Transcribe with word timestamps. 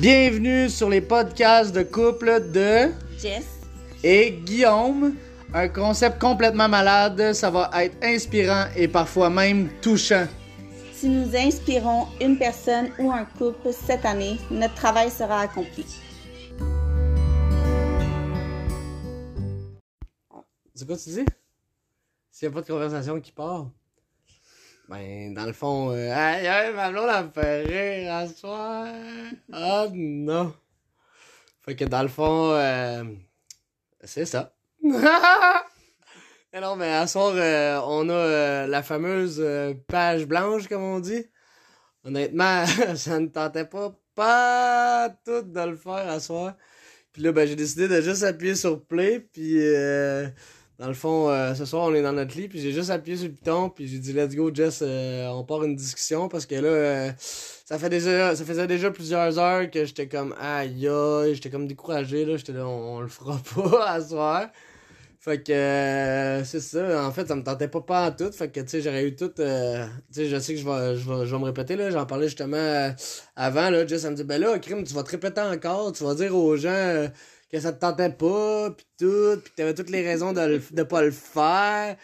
Bienvenue 0.00 0.70
sur 0.70 0.88
les 0.88 1.02
podcasts 1.02 1.74
de 1.74 1.82
couple 1.82 2.50
de 2.50 2.90
Jess. 3.18 3.44
et 4.02 4.30
Guillaume. 4.30 5.14
Un 5.52 5.68
concept 5.68 6.18
complètement 6.18 6.66
malade, 6.66 7.34
ça 7.34 7.50
va 7.50 7.70
être 7.74 7.94
inspirant 8.02 8.64
et 8.74 8.88
parfois 8.88 9.28
même 9.28 9.68
touchant. 9.82 10.26
Si 10.94 11.10
nous 11.10 11.36
inspirons 11.36 12.06
une 12.22 12.38
personne 12.38 12.88
ou 12.98 13.12
un 13.12 13.26
couple 13.26 13.68
cette 13.70 14.06
année, 14.06 14.38
notre 14.50 14.74
travail 14.74 15.10
sera 15.10 15.40
accompli. 15.40 15.84
C'est 20.74 20.86
quoi 20.86 20.96
tu 20.96 21.10
dis? 21.10 21.26
S'il 22.30 22.48
n'y 22.48 22.54
a 22.54 22.54
pas 22.54 22.62
de 22.62 22.66
conversation 22.72 23.20
qui 23.20 23.30
part? 23.30 23.66
Ben, 24.88 25.32
dans 25.32 25.46
le 25.46 25.52
fond, 25.52 25.90
euh, 25.92 26.12
aïe, 26.12 26.46
aïe, 26.46 26.74
ma 26.74 26.90
blonde, 26.90 27.08
elle 27.14 27.24
me 27.26 27.30
fait 27.30 27.62
rire 27.62 28.14
à 28.14 28.28
soir. 28.28 28.86
Oh 29.52 29.86
non. 29.94 30.54
Fait 31.64 31.76
que 31.76 31.84
dans 31.84 32.02
le 32.02 32.08
fond, 32.08 32.52
euh, 32.52 33.04
c'est 34.02 34.26
ça. 34.26 34.54
Non, 36.60 36.76
mais 36.76 36.92
à 36.92 37.06
soir, 37.06 37.32
euh, 37.34 37.80
on 37.86 38.10
a 38.10 38.12
euh, 38.12 38.66
la 38.66 38.82
fameuse 38.82 39.42
page 39.86 40.26
blanche, 40.26 40.68
comme 40.68 40.82
on 40.82 41.00
dit. 41.00 41.24
Honnêtement, 42.04 42.66
ça 42.94 43.18
ne 43.18 43.28
tentait 43.28 43.64
pas, 43.64 43.98
pas 44.14 45.08
tout 45.24 45.40
de 45.40 45.60
le 45.60 45.76
faire 45.76 46.10
à 46.10 46.20
soir. 46.20 46.54
Puis 47.10 47.22
là, 47.22 47.32
ben, 47.32 47.48
j'ai 47.48 47.56
décidé 47.56 47.88
de 47.88 48.02
juste 48.02 48.22
appuyer 48.22 48.54
sur 48.54 48.84
play, 48.84 49.20
puis 49.20 49.56
dans 50.82 50.88
le 50.88 50.94
fond, 50.94 51.28
euh, 51.28 51.54
ce 51.54 51.64
soir, 51.64 51.84
on 51.84 51.94
est 51.94 52.02
dans 52.02 52.12
notre 52.12 52.36
lit, 52.36 52.48
puis 52.48 52.58
j'ai 52.58 52.72
juste 52.72 52.90
appuyé 52.90 53.16
sur 53.16 53.28
le 53.28 53.34
piton, 53.34 53.70
puis 53.70 53.86
j'ai 53.86 53.98
dit, 53.98 54.12
let's 54.12 54.34
go, 54.34 54.52
Jess, 54.52 54.82
euh, 54.82 55.28
on 55.28 55.44
part 55.44 55.62
une 55.62 55.76
discussion, 55.76 56.28
parce 56.28 56.44
que 56.44 56.56
là, 56.56 56.68
euh, 56.68 57.12
ça 57.18 57.78
fait 57.78 57.88
déjà, 57.88 58.34
ça 58.34 58.44
faisait 58.44 58.66
déjà 58.66 58.90
plusieurs 58.90 59.38
heures 59.38 59.70
que 59.70 59.84
j'étais 59.84 60.08
comme, 60.08 60.34
aïe, 60.40 60.88
aïe, 60.88 61.36
j'étais 61.36 61.50
comme 61.50 61.68
découragé, 61.68 62.24
là, 62.24 62.36
j'étais 62.36 62.52
là, 62.52 62.66
on, 62.66 62.98
le 63.00 63.06
fera 63.06 63.40
pas 63.54 63.90
à 63.90 64.00
soir. 64.00 64.48
Fait 65.20 65.40
que, 65.40 65.52
euh, 65.52 66.42
c'est 66.42 66.58
ça, 66.58 67.06
en 67.06 67.12
fait, 67.12 67.28
ça 67.28 67.36
me 67.36 67.44
tentait 67.44 67.68
pas 67.68 67.82
pas 67.82 68.08
en 68.08 68.10
tout, 68.10 68.32
fait 68.32 68.50
que, 68.50 68.58
tu 68.58 68.68
sais, 68.68 68.80
j'aurais 68.80 69.06
eu 69.06 69.14
tout, 69.14 69.28
tu 69.28 69.42
sais, 70.10 70.26
je 70.28 70.38
sais 70.40 70.54
que 70.54 70.60
je 70.60 70.68
vais, 70.68 70.96
je 70.96 71.26
je 71.26 71.36
me 71.36 71.44
répéter, 71.44 71.76
là, 71.76 71.90
j'en 71.90 72.06
parlais 72.06 72.26
justement 72.26 72.92
avant, 73.36 73.70
là, 73.70 73.86
Jess, 73.86 74.02
elle 74.02 74.10
me 74.10 74.16
dit, 74.16 74.24
ben 74.24 74.40
là, 74.40 74.58
crime, 74.58 74.82
tu 74.82 74.94
vas 74.94 75.04
te 75.04 75.12
répéter 75.12 75.42
encore, 75.42 75.92
tu 75.92 76.02
vas 76.02 76.16
dire 76.16 76.34
aux 76.36 76.56
gens 76.56 77.08
que 77.52 77.60
ça 77.60 77.72
te 77.72 77.80
tentait 77.80 78.10
pas, 78.10 78.70
pis 78.70 78.84
tout, 78.98 79.06
que 79.42 79.48
t'avais 79.56 79.74
toutes 79.74 79.90
les 79.90 80.02
raisons 80.06 80.32
de, 80.32 80.40
le- 80.40 80.62
de 80.72 80.82
pas 80.82 81.02
le 81.02 81.10
faire, 81.10 81.96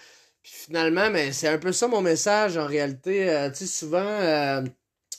puis 0.42 0.52
finalement, 0.54 1.10
mais 1.10 1.32
c'est 1.32 1.48
un 1.48 1.58
peu 1.58 1.72
ça 1.72 1.88
mon 1.88 2.02
message, 2.02 2.56
en 2.58 2.66
réalité, 2.66 3.30
euh, 3.30 3.50
tu 3.50 3.58
sais, 3.58 3.66
souvent, 3.66 3.98
euh, 4.04 4.62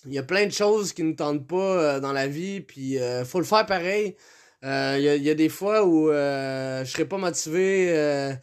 il 0.05 0.13
y 0.13 0.17
a 0.17 0.23
plein 0.23 0.45
de 0.45 0.51
choses 0.51 0.93
qui 0.93 1.03
nous 1.03 1.13
tentent 1.15 1.47
pas 1.47 1.55
euh, 1.97 1.99
dans 1.99 2.13
la 2.13 2.27
vie, 2.27 2.61
puis 2.61 2.99
euh, 2.99 3.25
faut 3.25 3.39
le 3.39 3.45
faire 3.45 3.65
pareil. 3.65 4.15
Euh, 4.63 4.95
Il 4.99 5.23
y, 5.23 5.29
a, 5.29 5.35
des 5.35 5.49
fois 5.49 5.85
où 5.85 6.09
euh, 6.11 6.83
je 6.85 6.91
serais 6.91 7.05
pas 7.05 7.17
motivé. 7.17 7.87
euh, 7.97 8.33
tu 8.35 8.39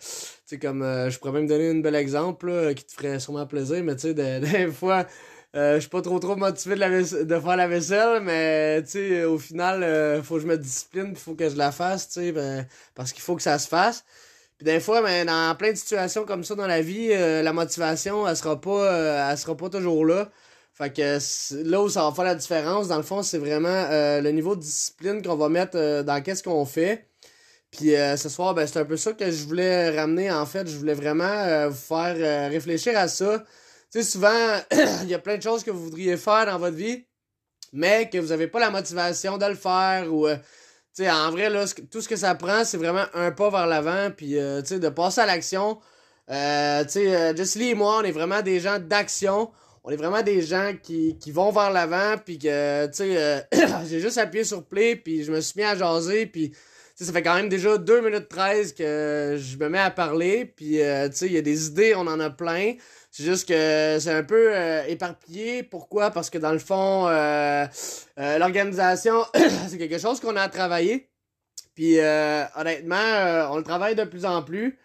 sais, 0.46 0.58
comme 0.58 0.82
euh, 0.82 1.10
je 1.10 1.18
pourrais 1.18 1.32
même 1.32 1.46
donner 1.46 1.70
un 1.70 1.80
bel 1.80 1.94
exemple 1.94 2.74
qui 2.74 2.84
te 2.84 2.92
ferait 2.92 3.20
sûrement 3.20 3.46
plaisir, 3.46 3.82
mais 3.84 3.96
tu 3.96 4.02
sais, 4.02 4.14
des 4.40 4.68
fois, 4.72 5.06
euh, 5.56 5.76
je 5.76 5.80
suis 5.80 5.88
pas 5.88 6.02
trop 6.02 6.18
trop 6.18 6.36
motivé 6.36 6.74
de, 6.76 7.40
faire 7.40 7.56
la 7.56 7.66
vaisselle, 7.68 8.20
mais 8.22 8.84
sais, 8.86 9.24
au 9.24 9.38
final, 9.38 9.82
euh, 9.82 10.22
faut 10.22 10.36
que 10.36 10.42
je 10.42 10.46
me 10.46 10.58
discipline, 10.58 11.08
il 11.10 11.16
faut 11.16 11.34
que 11.34 11.48
je 11.48 11.56
la 11.56 11.72
fasse, 11.72 12.18
ben, 12.18 12.66
parce 12.94 13.12
qu'il 13.12 13.22
faut 13.22 13.36
que 13.36 13.42
ça 13.42 13.58
se 13.58 13.68
fasse. 13.68 14.04
Puis 14.58 14.64
des 14.64 14.80
fois, 14.80 15.02
ben, 15.02 15.26
dans 15.26 15.54
plein 15.56 15.72
de 15.72 15.76
situations 15.76 16.24
comme 16.24 16.44
ça 16.44 16.54
dans 16.54 16.66
la 16.66 16.82
vie, 16.82 17.08
euh, 17.12 17.42
la 17.42 17.52
motivation, 17.52 18.26
elle 18.28 18.36
sera 18.36 18.60
pas, 18.60 18.70
euh, 18.92 19.30
elle 19.30 19.38
sera 19.38 19.56
pas 19.56 19.68
toujours 19.70 20.04
là. 20.06 20.30
Fait 20.74 20.92
que 20.92 21.18
là 21.64 21.82
où 21.82 21.88
ça 21.88 22.02
va 22.02 22.12
faire 22.14 22.24
la 22.24 22.34
différence, 22.34 22.88
dans 22.88 22.98
le 22.98 23.02
fond, 23.02 23.22
c'est 23.22 23.38
vraiment 23.38 23.68
euh, 23.68 24.20
le 24.20 24.30
niveau 24.32 24.56
de 24.56 24.60
discipline 24.60 25.22
qu'on 25.22 25.36
va 25.36 25.48
mettre 25.48 25.76
euh, 25.78 26.02
dans 26.02 26.22
qu'est-ce 26.22 26.42
qu'on 26.42 26.66
fait. 26.66 27.08
Puis 27.70 27.94
euh, 27.94 28.16
ce 28.16 28.28
soir, 28.28 28.54
ben, 28.54 28.66
c'est 28.66 28.78
un 28.78 28.84
peu 28.84 28.96
ça 28.96 29.12
que 29.12 29.30
je 29.30 29.44
voulais 29.46 29.90
ramener 29.98 30.30
en 30.30 30.46
fait. 30.46 30.66
Je 30.68 30.76
voulais 30.78 30.94
vraiment 30.94 31.24
euh, 31.24 31.68
vous 31.68 31.76
faire 31.76 32.16
euh, 32.18 32.48
réfléchir 32.48 32.96
à 32.96 33.08
ça. 33.08 33.44
Sais, 33.90 34.02
souvent, 34.02 34.60
il 35.02 35.08
y 35.08 35.14
a 35.14 35.18
plein 35.18 35.36
de 35.36 35.42
choses 35.42 35.62
que 35.64 35.70
vous 35.70 35.84
voudriez 35.84 36.16
faire 36.16 36.46
dans 36.46 36.58
votre 36.58 36.76
vie, 36.76 37.06
mais 37.72 38.10
que 38.10 38.18
vous 38.18 38.32
avez 38.32 38.48
pas 38.48 38.60
la 38.60 38.70
motivation 38.70 39.38
de 39.38 39.46
le 39.46 39.54
faire 39.54 40.12
ou... 40.12 40.26
euh, 40.26 40.36
tu 40.94 41.02
sais, 41.04 41.10
en 41.10 41.30
vrai, 41.30 41.50
là, 41.50 41.64
tout 41.90 42.00
ce 42.00 42.08
que 42.08 42.16
ça 42.16 42.34
prend, 42.34 42.64
c'est 42.64 42.78
vraiment 42.78 43.04
un 43.12 43.30
pas 43.30 43.50
vers 43.50 43.66
l'avant, 43.66 44.10
puis 44.16 44.38
euh, 44.38 44.62
tu 44.62 44.68
sais, 44.68 44.78
de 44.78 44.88
passer 44.88 45.20
à 45.20 45.26
l'action. 45.26 45.78
Euh, 46.30 46.84
tu 46.84 46.92
sais, 46.92 47.36
Jess 47.36 47.54
Lee 47.56 47.70
et 47.70 47.74
moi, 47.74 47.98
on 48.00 48.02
est 48.02 48.12
vraiment 48.12 48.40
des 48.40 48.60
gens 48.60 48.78
d'action. 48.78 49.50
On 49.84 49.90
est 49.90 49.96
vraiment 49.96 50.22
des 50.22 50.40
gens 50.40 50.72
qui, 50.82 51.18
qui 51.18 51.32
vont 51.32 51.52
vers 51.52 51.70
l'avant, 51.70 52.16
puis 52.24 52.38
que, 52.38 52.86
tu 52.86 52.94
sais, 52.94 53.46
j'ai 53.88 54.00
juste 54.00 54.16
appuyé 54.18 54.42
sur 54.44 54.64
play, 54.64 54.96
puis 54.96 55.22
je 55.22 55.30
me 55.32 55.40
suis 55.40 55.60
mis 55.60 55.66
à 55.66 55.76
jaser, 55.76 56.26
puis, 56.26 56.52
ça 56.98 57.12
fait 57.12 57.22
quand 57.22 57.34
même 57.34 57.50
déjà 57.50 57.76
2 57.76 58.00
minutes 58.00 58.28
13 58.28 58.72
que 58.72 59.36
je 59.38 59.56
me 59.58 59.68
mets 59.68 59.78
à 59.78 59.90
parler, 59.90 60.46
puis, 60.46 60.78
tu 60.78 61.16
sais, 61.16 61.26
il 61.26 61.32
y 61.32 61.38
a 61.38 61.42
des 61.42 61.66
idées, 61.66 61.94
on 61.94 62.06
en 62.06 62.18
a 62.20 62.30
plein. 62.30 62.72
C'est 63.16 63.24
juste 63.24 63.48
que 63.48 63.96
c'est 63.98 64.12
un 64.12 64.22
peu 64.24 64.54
euh, 64.54 64.84
éparpillé. 64.88 65.62
Pourquoi? 65.62 66.10
Parce 66.10 66.28
que 66.28 66.36
dans 66.36 66.52
le 66.52 66.58
fond, 66.58 67.08
euh, 67.08 67.64
euh, 68.18 68.38
l'organisation, 68.38 69.24
c'est 69.68 69.78
quelque 69.78 69.96
chose 69.96 70.20
qu'on 70.20 70.36
a 70.36 70.42
à 70.42 70.48
travailler. 70.50 71.08
Puis 71.74 71.98
honnêtement, 71.98 73.52
on 73.52 73.56
le 73.56 73.62
travaille 73.62 73.94
de 73.94 74.04
plus 74.04 74.26
en 74.26 74.42
plus. 74.42 74.78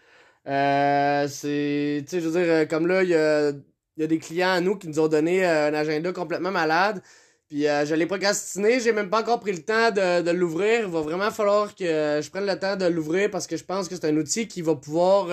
C'est, 0.45 2.03
tu 2.03 2.09
sais, 2.09 2.21
je 2.21 2.29
veux 2.29 2.41
dire, 2.41 2.67
comme 2.69 2.87
là, 2.87 3.03
il 3.03 3.09
y 3.09 3.15
a, 3.15 3.51
y 3.97 4.03
a 4.03 4.07
des 4.07 4.19
clients 4.19 4.51
à 4.51 4.61
nous 4.61 4.77
qui 4.77 4.87
nous 4.87 4.99
ont 5.01 5.09
donné 5.09 5.45
un 5.45 5.73
agenda 5.73 6.13
complètement 6.13 6.51
malade. 6.51 7.01
Puis 7.49 7.63
je 7.63 7.95
l'ai 7.95 8.05
procrastiné, 8.05 8.79
j'ai 8.79 8.93
même 8.93 9.09
pas 9.09 9.21
encore 9.21 9.41
pris 9.41 9.51
le 9.51 9.61
temps 9.61 9.91
de, 9.91 10.31
l'ouvrir. 10.31 10.85
Il 10.85 10.91
va 10.91 11.01
vraiment 11.01 11.31
falloir 11.31 11.75
que 11.75 12.21
je 12.23 12.29
prenne 12.29 12.45
le 12.45 12.57
temps 12.57 12.77
de 12.77 12.85
l'ouvrir 12.85 13.29
parce 13.29 13.45
que 13.45 13.57
je 13.57 13.65
pense 13.65 13.89
que 13.89 13.95
c'est 13.95 14.07
un 14.07 14.15
outil 14.15 14.47
qui 14.47 14.61
va 14.61 14.75
pouvoir 14.75 15.27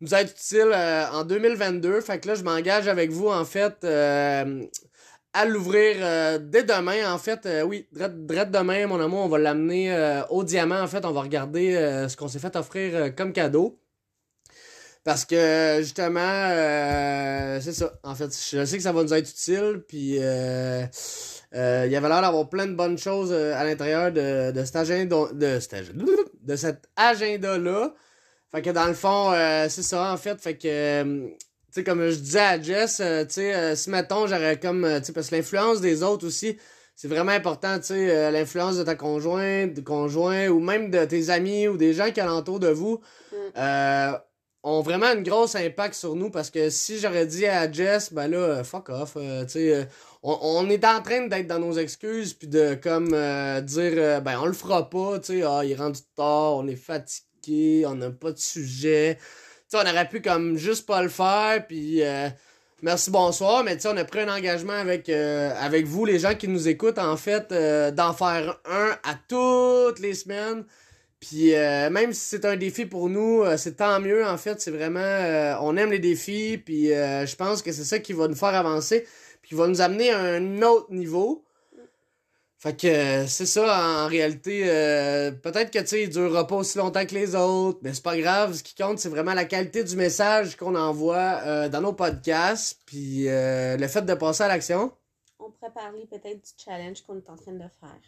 nous 0.00 0.14
être 0.14 0.32
utile 0.32 0.70
euh, 0.72 1.06
en 1.12 1.24
2022. 1.24 2.00
Fait 2.00 2.18
que 2.20 2.28
là, 2.28 2.34
je 2.34 2.42
m'engage 2.42 2.88
avec 2.88 3.10
vous, 3.10 3.28
en 3.28 3.44
fait, 3.44 3.76
euh, 3.84 4.64
à 5.32 5.44
l'ouvrir 5.46 5.96
euh, 6.00 6.38
dès 6.38 6.64
demain. 6.64 7.12
En 7.12 7.18
fait, 7.18 7.48
oui, 7.64 7.88
drette 7.92 8.50
demain, 8.50 8.86
mon 8.86 9.00
amour, 9.00 9.24
on 9.24 9.28
va 9.28 9.38
l'amener 9.38 10.22
au 10.30 10.44
diamant. 10.44 10.80
En 10.80 10.86
fait, 10.86 11.04
on 11.04 11.12
va 11.12 11.22
regarder 11.22 11.74
ce 12.08 12.16
qu'on 12.16 12.28
s'est 12.28 12.38
fait 12.38 12.56
offrir 12.56 13.14
comme 13.14 13.32
cadeau. 13.32 13.78
Parce 15.04 15.24
que 15.24 15.76
justement, 15.80 16.48
c'est 17.60 17.72
ça. 17.72 17.92
En 18.02 18.14
fait, 18.14 18.30
je 18.50 18.64
sais 18.64 18.76
que 18.76 18.82
ça 18.82 18.92
va 18.92 19.02
nous 19.02 19.14
être 19.14 19.30
utile. 19.30 19.82
Puis 19.86 20.16
il 20.16 20.18
y 20.18 20.22
avait 21.96 22.08
l'air 22.08 22.22
d'avoir 22.22 22.48
plein 22.48 22.66
de 22.66 22.74
bonnes 22.74 22.98
choses 22.98 23.32
à 23.32 23.62
l'intérieur 23.64 24.10
de, 24.12 24.50
de, 24.52 24.64
cet 24.64 24.76
agenda- 24.76 25.28
de 25.32 26.56
cet 26.56 26.88
agenda-là. 26.96 27.94
Fait 28.52 28.62
que 28.62 28.70
dans 28.70 28.86
le 28.86 28.94
fond, 28.94 29.32
euh, 29.32 29.66
c'est 29.68 29.82
ça 29.82 30.12
en 30.12 30.16
fait. 30.16 30.40
Fait 30.40 30.56
que 30.56 30.68
euh, 30.68 31.28
tu 31.76 31.82
sais, 31.82 31.84
comme 31.84 32.08
je 32.08 32.16
disais 32.16 32.40
à 32.40 32.62
Jess, 32.62 33.00
euh, 33.00 33.24
tu 33.24 33.34
sais, 33.34 33.54
euh, 33.54 33.74
si 33.76 33.90
mettons, 33.90 34.26
j'aurais 34.26 34.58
comme, 34.58 34.88
tu 34.98 35.04
sais, 35.04 35.12
parce 35.12 35.28
que 35.28 35.36
l'influence 35.36 35.80
des 35.82 36.02
autres 36.02 36.26
aussi, 36.26 36.56
c'est 36.94 37.08
vraiment 37.08 37.32
important, 37.32 37.78
tu 37.78 37.88
sais, 37.88 38.30
l'influence 38.30 38.78
de 38.78 38.82
ta 38.82 38.94
conjointe, 38.94 39.74
de 39.74 39.82
conjoint, 39.82 40.48
ou 40.48 40.60
même 40.60 40.90
de 40.90 41.04
tes 41.04 41.28
amis, 41.28 41.68
ou 41.68 41.76
des 41.76 41.92
gens 41.92 42.10
qui 42.10 42.20
alentour 42.22 42.58
de 42.60 42.68
vous, 42.68 43.02
euh, 43.58 44.12
ont 44.62 44.80
vraiment 44.80 45.12
une 45.12 45.22
grosse 45.22 45.54
impact 45.54 45.92
sur 45.94 46.16
nous, 46.16 46.30
parce 46.30 46.48
que 46.48 46.70
si 46.70 46.98
j'aurais 46.98 47.26
dit 47.26 47.46
à 47.46 47.70
Jess, 47.70 48.14
ben 48.14 48.28
là, 48.28 48.64
fuck 48.64 48.88
off, 48.88 49.12
tu 49.12 49.48
sais, 49.48 49.86
on, 50.22 50.38
on 50.40 50.70
est 50.70 50.86
en 50.86 51.02
train 51.02 51.26
d'être 51.26 51.46
dans 51.46 51.58
nos 51.58 51.74
excuses, 51.74 52.32
puis 52.32 52.48
de, 52.48 52.74
comme, 52.74 53.08
dire, 53.08 54.22
ben, 54.22 54.38
on 54.40 54.46
le 54.46 54.54
fera 54.54 54.88
pas, 54.88 55.18
tu 55.18 55.40
sais, 55.40 55.42
ah, 55.42 55.60
il 55.62 55.72
est 55.72 55.76
rendu 55.76 56.00
tard, 56.16 56.56
on 56.56 56.66
est 56.66 56.76
fatigué, 56.76 57.25
on 57.86 57.94
n'a 57.94 58.10
pas 58.10 58.32
de 58.32 58.38
sujet, 58.38 59.18
on 59.74 59.80
aurait 59.80 60.08
pu 60.08 60.22
comme 60.22 60.56
juste 60.56 60.86
pas 60.86 61.02
le 61.02 61.08
faire, 61.08 61.66
puis 61.66 62.02
euh, 62.02 62.28
merci, 62.82 63.10
bonsoir, 63.10 63.64
mais 63.64 63.76
on 63.86 63.96
a 63.96 64.04
pris 64.04 64.20
un 64.20 64.34
engagement 64.34 64.72
avec, 64.72 65.08
euh, 65.08 65.52
avec 65.60 65.86
vous, 65.86 66.04
les 66.04 66.18
gens 66.18 66.34
qui 66.34 66.48
nous 66.48 66.68
écoutent, 66.68 66.98
en 66.98 67.16
fait, 67.16 67.52
euh, 67.52 67.90
d'en 67.90 68.12
faire 68.12 68.60
un 68.64 68.96
à 69.04 69.14
toutes 69.28 69.98
les 69.98 70.14
semaines. 70.14 70.64
Puis 71.18 71.52
même 71.54 72.12
si 72.12 72.20
c'est 72.20 72.44
un 72.44 72.56
défi 72.56 72.84
pour 72.84 73.08
nous, 73.08 73.42
c'est 73.56 73.78
tant 73.78 73.98
mieux, 73.98 74.24
en 74.24 74.36
fait, 74.36 74.60
c'est 74.60 74.70
vraiment, 74.70 75.58
on 75.62 75.76
aime 75.76 75.90
les 75.90 75.98
défis, 75.98 76.58
puis 76.58 76.88
je 76.88 77.36
pense 77.36 77.62
que 77.62 77.72
c'est 77.72 77.84
ça 77.84 77.98
qui 77.98 78.12
va 78.12 78.28
nous 78.28 78.36
faire 78.36 78.54
avancer, 78.54 79.00
puis 79.40 79.48
qui 79.48 79.54
va 79.54 79.66
nous 79.66 79.80
amener 79.80 80.10
à 80.10 80.20
un 80.20 80.62
autre 80.62 80.92
niveau. 80.92 81.45
Fait 82.66 82.76
que 82.76 82.86
euh, 82.88 83.26
c'est 83.28 83.46
ça 83.46 84.02
en 84.04 84.08
réalité. 84.08 84.62
euh, 84.66 85.30
Peut-être 85.30 85.70
que 85.70 85.78
tu 85.78 85.86
sais, 85.86 86.02
il 86.02 86.08
durera 86.10 86.48
pas 86.48 86.56
aussi 86.56 86.78
longtemps 86.78 87.06
que 87.06 87.14
les 87.14 87.36
autres, 87.36 87.78
mais 87.82 87.94
c'est 87.94 88.02
pas 88.02 88.16
grave. 88.18 88.54
Ce 88.54 88.62
qui 88.64 88.74
compte, 88.74 88.98
c'est 88.98 89.08
vraiment 89.08 89.34
la 89.34 89.44
qualité 89.44 89.84
du 89.84 89.94
message 89.94 90.56
qu'on 90.56 90.74
envoie 90.74 91.40
euh, 91.44 91.68
dans 91.68 91.80
nos 91.80 91.92
podcasts, 91.92 92.80
puis 92.84 93.28
euh, 93.28 93.76
le 93.76 93.86
fait 93.86 94.02
de 94.02 94.14
passer 94.14 94.42
à 94.42 94.48
l'action. 94.48 94.90
On 95.38 95.48
pourrait 95.52 95.72
parler 95.72 96.06
peut-être 96.10 96.42
du 96.42 96.50
challenge 96.64 97.02
qu'on 97.06 97.16
est 97.18 97.30
en 97.30 97.36
train 97.36 97.52
de 97.52 97.58
faire. 97.60 98.00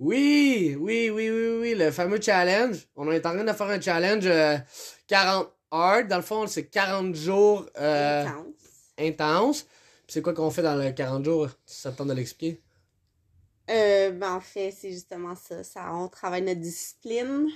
Oui, 0.00 0.76
oui, 0.80 1.08
oui, 1.10 1.30
oui, 1.30 1.58
oui, 1.60 1.74
le 1.76 1.92
fameux 1.92 2.20
challenge. 2.20 2.88
On 2.96 3.08
est 3.12 3.24
en 3.24 3.34
train 3.34 3.44
de 3.44 3.52
faire 3.52 3.68
un 3.68 3.80
challenge 3.80 4.24
euh, 4.26 4.56
40 5.06 5.48
heures. 5.72 6.04
Dans 6.08 6.16
le 6.16 6.22
fond, 6.22 6.48
c'est 6.48 6.66
40 6.66 7.14
jours 7.14 7.64
Intense. 7.76 8.46
intenses. 8.98 9.62
Puis 9.62 10.14
c'est 10.14 10.22
quoi 10.22 10.34
qu'on 10.34 10.50
fait 10.50 10.62
dans 10.62 10.74
les 10.74 10.92
40 10.94 11.24
jours? 11.24 11.48
Ça 11.64 11.92
te 11.92 11.98
tente 11.98 12.08
de 12.08 12.14
l'expliquer? 12.14 12.60
Euh, 13.70 14.10
ben, 14.10 14.34
en 14.34 14.40
fait, 14.40 14.72
c'est 14.72 14.90
justement 14.90 15.34
ça. 15.36 15.94
On 15.94 16.08
travaille 16.08 16.42
notre 16.42 16.60
discipline. 16.60 17.48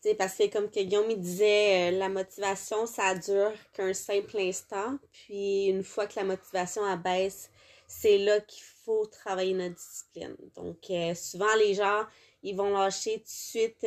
sais, 0.00 0.14
parce 0.14 0.36
que 0.36 0.46
comme 0.52 0.70
que 0.70 0.80
Guillaume 0.80 1.10
il 1.10 1.20
disait, 1.20 1.92
euh, 1.92 1.98
la 1.98 2.08
motivation, 2.08 2.86
ça 2.86 3.14
dure 3.14 3.52
qu'un 3.72 3.94
simple 3.94 4.38
instant. 4.38 4.98
Puis 5.12 5.66
une 5.66 5.82
fois 5.82 6.06
que 6.06 6.14
la 6.16 6.24
motivation 6.24 6.84
abaisse, 6.84 7.50
c'est 7.88 8.18
là 8.18 8.40
qu'il 8.40 8.62
faut 8.84 9.06
travailler 9.06 9.54
notre 9.54 9.76
discipline. 9.76 10.36
Donc 10.54 10.78
euh, 10.90 11.14
souvent 11.14 11.54
les 11.58 11.74
gens, 11.74 12.04
ils 12.42 12.56
vont 12.56 12.70
lâcher 12.72 13.18
tout 13.18 13.24
de 13.24 13.28
suite 13.28 13.86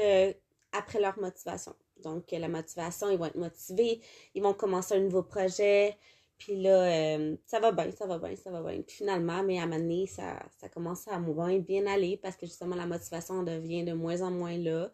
après 0.74 1.00
leur 1.00 1.18
motivation. 1.20 1.76
Donc 2.04 2.32
la 2.32 2.48
motivation, 2.48 3.10
ils 3.10 3.18
vont 3.18 3.26
être 3.26 3.36
motivés, 3.36 4.02
ils 4.36 4.44
vont 4.44 4.54
commencer 4.54 4.96
un 4.96 5.00
nouveau 5.00 5.24
projet, 5.24 5.98
puis 6.38 6.62
là, 6.62 6.84
euh, 6.84 7.36
ça 7.46 7.60
va 7.60 7.72
bien, 7.72 7.92
ça 7.92 8.06
va 8.06 8.20
bien, 8.20 8.36
ça 8.36 8.52
va 8.52 8.62
bien. 8.62 8.82
Puis 8.82 8.98
finalement, 8.98 9.44
mais 9.44 9.60
à 9.60 9.64
un 9.64 9.66
moment 9.66 9.80
donné, 9.80 10.06
ça, 10.06 10.40
ça 10.60 10.70
commence 10.70 11.08
à 11.08 11.20
moins 11.20 11.58
bien 11.58 11.88
aller 11.88 12.18
parce 12.18 12.36
que 12.36 12.46
justement, 12.46 12.76
la 12.76 12.86
motivation 12.86 13.44
devient 13.44 13.84
de 13.84 13.94
moins 13.94 14.22
en 14.22 14.32
moins 14.32 14.58
là. 14.58 14.92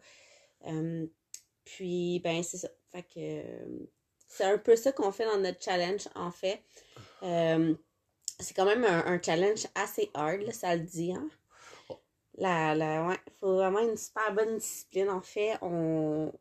Euh, 0.66 1.06
puis, 1.64 2.20
ben, 2.20 2.42
c'est 2.42 2.58
ça. 2.58 2.68
Fait 2.90 3.02
que 3.02 3.42
c'est 4.26 4.44
un 4.44 4.58
peu 4.58 4.76
ça 4.76 4.92
qu'on 4.92 5.12
fait 5.12 5.26
dans 5.26 5.38
notre 5.38 5.62
challenge, 5.62 6.08
en 6.14 6.30
fait. 6.30 6.62
Euh, 7.22 7.74
c'est 8.40 8.54
quand 8.54 8.64
même 8.64 8.84
un, 8.84 9.20
challenge 9.22 9.66
assez 9.74 10.10
hard, 10.14 10.50
ça 10.52 10.74
le 10.74 10.82
dit, 10.82 11.12
hein? 11.12 11.28
La, 12.36 12.74
la, 12.74 13.06
ouais, 13.06 13.18
faut 13.38 13.54
vraiment 13.54 13.78
une 13.78 13.96
super 13.96 14.34
bonne 14.34 14.56
discipline, 14.56 15.08
en 15.08 15.20
fait. 15.20 15.56
On, 15.62 16.32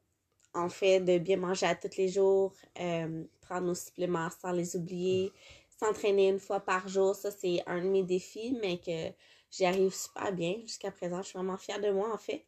en 0.54 0.70
fait, 0.70 1.00
de 1.00 1.18
bien 1.18 1.38
manger 1.38 1.66
à 1.66 1.76
tous 1.76 1.98
les 1.98 2.10
jours, 2.10 2.54
euh, 2.80 3.24
prendre 3.42 3.68
nos 3.68 3.76
suppléments 3.76 4.30
sans 4.42 4.52
les 4.52 4.76
oublier, 4.76 5.32
s'entraîner 5.80 6.30
une 6.30 6.40
fois 6.40 6.60
par 6.60 6.88
jour. 6.88 7.16
Ça, 7.16 7.32
c'est 7.32 7.64
un 7.66 7.82
de 7.82 7.88
mes 7.88 8.04
défis, 8.04 8.58
mais 8.62 8.78
que 8.78 9.14
j'y 9.52 9.66
arrive 9.66 9.94
super 9.94 10.32
bien 10.32 10.56
jusqu'à 10.62 10.92
présent. 10.92 11.22
Je 11.22 11.30
suis 11.30 11.38
vraiment 11.38 11.58
fière 11.58 11.82
de 11.82 11.92
moi, 11.92 12.14
en 12.14 12.18
fait. 12.18 12.44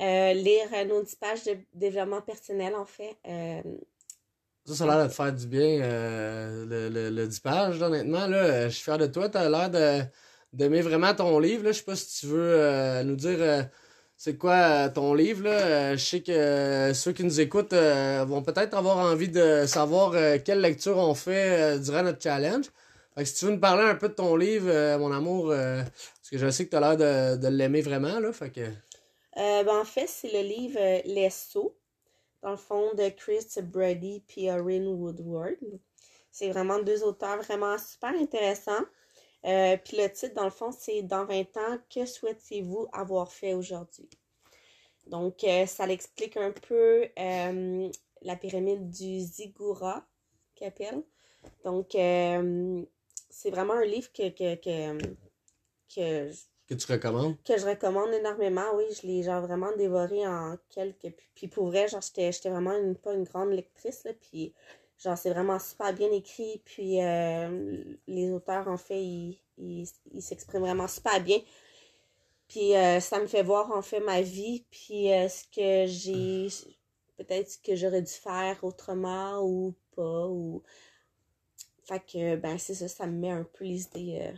Euh, 0.00 0.32
lire 0.34 0.68
nos 0.86 1.02
10 1.02 1.16
pages 1.16 1.44
de 1.44 1.56
développement 1.74 2.22
personnel, 2.22 2.74
en 2.74 2.86
fait. 2.86 3.16
Euh, 3.26 3.62
ça, 4.64 4.74
ça 4.74 4.84
a 4.84 4.86
l'air 4.86 5.04
de 5.04 5.10
te 5.10 5.14
faire 5.14 5.32
du 5.32 5.46
bien, 5.46 5.78
le, 5.80 6.88
le, 6.88 7.10
le 7.10 7.26
10 7.26 7.40
pages, 7.40 7.82
honnêtement. 7.82 8.26
Là, 8.26 8.68
je 8.68 8.74
suis 8.74 8.84
fier 8.84 8.98
de 8.98 9.06
toi. 9.06 9.28
Tu 9.28 9.38
as 9.38 9.48
l'air 9.48 9.70
de, 9.70 10.04
d'aimer 10.52 10.82
vraiment 10.82 11.14
ton 11.14 11.38
livre. 11.38 11.64
Là. 11.64 11.72
Je 11.72 11.78
sais 11.78 11.84
pas 11.84 11.96
si 11.96 12.20
tu 12.20 12.26
veux 12.26 13.02
nous 13.02 13.16
dire 13.16 13.68
c'est 14.24 14.36
quoi 14.36 14.52
euh, 14.52 14.88
ton 14.88 15.14
livre, 15.14 15.42
là? 15.42 15.50
Euh, 15.50 15.96
je 15.96 16.04
sais 16.04 16.20
que 16.22 16.30
euh, 16.30 16.94
ceux 16.94 17.10
qui 17.12 17.24
nous 17.24 17.40
écoutent 17.40 17.74
vont 17.74 18.40
peut-être 18.40 18.76
avoir 18.76 18.98
envie 18.98 19.28
de 19.28 19.64
savoir 19.66 20.12
quelle 20.44 20.60
lecture 20.60 20.96
on 20.96 21.12
fait 21.16 21.80
durant 21.80 22.04
notre 22.04 22.22
challenge. 22.22 22.66
Que 23.16 23.24
si 23.24 23.34
tu 23.34 23.46
veux 23.46 23.50
nous 23.50 23.58
parler 23.58 23.82
un 23.82 23.96
peu 23.96 24.08
de 24.08 24.14
ton 24.14 24.36
livre, 24.36 24.96
mon 24.98 25.10
amour, 25.10 25.48
parce 25.48 26.30
que 26.30 26.38
je 26.38 26.48
sais 26.50 26.66
que 26.66 26.70
tu 26.70 26.76
as 26.76 26.80
l'air 26.94 26.96
de, 27.36 27.48
l'aimer 27.48 27.80
vraiment, 27.80 28.20
là, 28.20 28.32
fait 28.32 28.50
que... 28.50 28.60
ben, 29.34 29.80
en 29.80 29.84
fait, 29.84 30.06
c'est 30.06 30.32
le 30.32 30.42
livre 30.42 30.78
Les 31.04 31.30
Sauts, 31.30 31.74
dans 32.44 32.52
le 32.52 32.56
fond, 32.56 32.94
de 32.94 33.08
Chris 33.08 33.48
Brady 33.60 34.22
et 34.36 34.52
Orin 34.52 34.86
Woodward. 34.86 35.58
C'est 36.30 36.50
vraiment 36.50 36.78
deux 36.78 37.02
auteurs 37.02 37.42
vraiment 37.42 37.76
super 37.76 38.10
intéressants. 38.10 38.84
Euh, 39.44 39.76
puis 39.76 39.96
le 39.96 40.08
titre, 40.10 40.34
dans 40.34 40.44
le 40.44 40.50
fond, 40.50 40.70
c'est 40.72 41.02
Dans 41.02 41.24
20 41.24 41.56
ans, 41.56 41.78
que 41.92 42.06
souhaitez-vous 42.06 42.88
avoir 42.92 43.32
fait 43.32 43.54
aujourd'hui? 43.54 44.08
Donc, 45.06 45.42
euh, 45.44 45.66
ça 45.66 45.86
l'explique 45.86 46.36
un 46.36 46.52
peu 46.52 47.08
euh, 47.18 47.90
la 48.22 48.36
pyramide 48.36 48.88
du 48.88 49.20
Ziggoura, 49.20 50.06
qu'il 50.54 50.66
appelle. 50.66 51.02
Donc, 51.64 51.88
c'est 51.92 53.50
vraiment 53.50 53.74
un 53.74 53.84
livre 53.84 54.12
que, 54.12 54.28
que, 54.28 54.54
que, 54.54 55.16
que, 55.92 56.30
que 56.68 56.74
tu 56.74 56.92
recommandes? 56.92 57.36
Que 57.42 57.58
je 57.58 57.66
recommande 57.66 58.12
énormément, 58.12 58.76
oui. 58.76 58.84
Je 58.90 59.06
l'ai 59.08 59.24
genre 59.24 59.42
vraiment 59.42 59.74
dévoré 59.76 60.24
en 60.26 60.56
quelques. 60.68 61.12
Puis, 61.34 61.48
pour 61.48 61.66
vrai, 61.66 61.88
genre, 61.88 62.00
j'étais 62.00 62.30
vraiment 62.48 62.76
une, 62.76 62.94
pas 62.94 63.12
une 63.12 63.24
grande 63.24 63.50
lectrice, 63.50 64.04
là. 64.04 64.12
Puis 64.20 64.54
Genre, 65.02 65.18
c'est 65.18 65.30
vraiment 65.30 65.58
super 65.58 65.92
bien 65.92 66.10
écrit. 66.12 66.62
Puis 66.64 67.02
euh, 67.02 67.82
les 68.06 68.30
auteurs, 68.30 68.68
en 68.68 68.76
fait, 68.76 69.02
ils, 69.02 69.88
s'expriment 70.20 70.62
vraiment 70.62 70.86
super 70.86 71.20
bien. 71.20 71.38
Puis 72.48 72.76
euh, 72.76 73.00
ça 73.00 73.18
me 73.18 73.26
fait 73.26 73.42
voir, 73.42 73.72
en 73.72 73.82
fait, 73.82 74.00
ma 74.00 74.20
vie. 74.20 74.64
Puis 74.70 75.12
euh, 75.12 75.28
ce 75.28 75.44
que 75.44 75.90
j'ai. 75.90 76.48
Peut-être 77.16 77.50
ce 77.50 77.58
que 77.58 77.76
j'aurais 77.76 78.02
dû 78.02 78.12
faire 78.12 78.62
autrement 78.62 79.40
ou 79.42 79.74
pas. 79.94 80.26
Ou... 80.26 80.62
Fait 81.84 82.00
que, 82.00 82.36
ben, 82.36 82.58
c'est 82.58 82.74
ça, 82.74 82.88
ça 82.88 83.06
me 83.06 83.18
met 83.18 83.30
un 83.30 83.44
peu 83.44 83.64
les 83.64 83.82
idées 83.82 84.32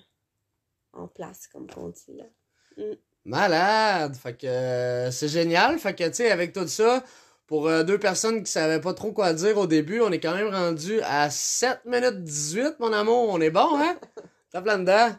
en 0.93 1.09
place, 1.09 1.47
comme 1.47 1.67
on 1.77 1.89
dit, 1.89 2.15
là. 2.17 2.25
Mm. 2.77 2.97
Malade! 3.27 4.17
Fait 4.17 4.37
que 4.37 5.09
c'est 5.11 5.29
génial. 5.29 5.79
Fait 5.79 5.95
que, 5.95 6.07
tu 6.09 6.15
sais, 6.15 6.31
avec 6.31 6.53
tout 6.53 6.69
ça, 6.69 7.03
pour 7.47 7.69
euh, 7.69 7.83
deux 7.83 7.99
personnes 7.99 8.43
qui 8.43 8.51
savaient 8.51 8.81
pas 8.81 8.95
trop 8.95 9.13
quoi 9.13 9.33
dire 9.33 9.59
au 9.59 9.67
début, 9.67 10.01
on 10.01 10.11
est 10.11 10.21
quand 10.21 10.35
même 10.35 10.49
rendu 10.49 11.01
à 11.03 11.29
7 11.31 11.81
minutes 11.85 12.23
18, 12.23 12.77
mon 12.81 12.93
amour. 12.93 13.29
On 13.31 13.41
est 13.41 13.51
bon, 13.51 13.69
hein? 13.77 13.97
T'as 14.53 14.63
plein 14.63 14.79
dedans. 14.79 15.11